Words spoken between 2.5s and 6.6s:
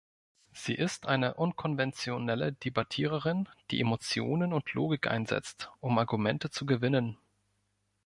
Debattiererin, die Emotionen und Logik einsetzt, um Argumente